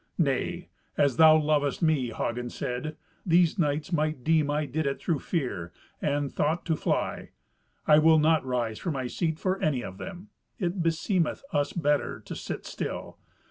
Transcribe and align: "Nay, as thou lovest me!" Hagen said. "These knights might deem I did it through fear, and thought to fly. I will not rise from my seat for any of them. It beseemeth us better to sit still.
"Nay, 0.17 0.69
as 0.97 1.17
thou 1.17 1.37
lovest 1.37 1.83
me!" 1.83 2.07
Hagen 2.09 2.49
said. 2.49 2.97
"These 3.23 3.59
knights 3.59 3.93
might 3.93 4.23
deem 4.23 4.49
I 4.49 4.65
did 4.65 4.87
it 4.87 4.99
through 4.99 5.19
fear, 5.19 5.71
and 6.01 6.31
thought 6.33 6.65
to 6.65 6.75
fly. 6.75 7.29
I 7.85 7.99
will 7.99 8.17
not 8.17 8.43
rise 8.43 8.79
from 8.79 8.93
my 8.93 9.05
seat 9.05 9.37
for 9.37 9.61
any 9.61 9.83
of 9.83 9.99
them. 9.99 10.29
It 10.57 10.81
beseemeth 10.81 11.43
us 11.53 11.73
better 11.73 12.19
to 12.21 12.35
sit 12.35 12.65
still. 12.65 13.19